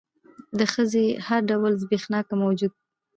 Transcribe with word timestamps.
د 0.57 0.59
ښځې 0.73 1.05
هر 1.27 1.41
ډول 1.49 1.73
زبېښاک 1.81 2.27
موجود 2.41 2.71
دى. 2.75 2.79